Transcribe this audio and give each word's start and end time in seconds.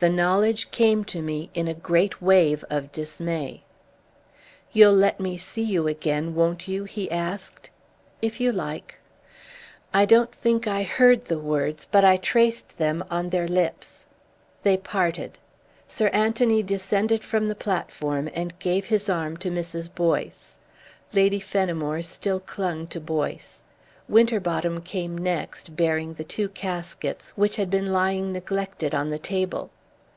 The 0.00 0.08
knowledge 0.08 0.70
came 0.70 1.04
to 1.06 1.20
me 1.20 1.50
in 1.54 1.66
a 1.66 1.74
great 1.74 2.22
wave 2.22 2.64
of 2.70 2.92
dismay. 2.92 3.64
"You'll 4.70 4.92
let 4.94 5.18
me 5.18 5.36
see 5.36 5.64
you 5.64 5.88
again, 5.88 6.36
won't 6.36 6.68
you?" 6.68 6.84
he 6.84 7.10
asked. 7.10 7.68
"If 8.22 8.40
you 8.40 8.52
like." 8.52 9.00
I 9.92 10.04
don't 10.06 10.30
think 10.32 10.68
I 10.68 10.84
heard 10.84 11.24
the 11.24 11.40
words, 11.40 11.84
but 11.90 12.04
I 12.04 12.16
traced 12.16 12.78
them 12.78 13.02
on 13.10 13.30
their 13.30 13.48
lips. 13.48 14.04
They 14.62 14.76
parted. 14.76 15.36
Sir 15.88 16.10
Anthony 16.10 16.62
descended 16.62 17.24
from 17.24 17.46
the 17.46 17.56
platform 17.56 18.30
and 18.34 18.56
gave 18.60 18.84
his 18.86 19.08
arm 19.08 19.36
to 19.38 19.50
Mrs. 19.50 19.92
Boyce. 19.92 20.58
Lady 21.12 21.40
Fenimore 21.40 22.02
still 22.04 22.38
clung 22.38 22.86
to 22.86 23.00
Boyce. 23.00 23.64
Winterbotham 24.08 24.80
came 24.84 25.18
next, 25.18 25.74
bearing 25.74 26.14
the 26.14 26.22
two 26.22 26.48
caskets, 26.50 27.30
which 27.30 27.56
had 27.56 27.68
been 27.68 27.90
lying 27.90 28.30
neglected 28.32 28.94
on 28.94 29.10
the 29.10 29.18
table. 29.18 29.70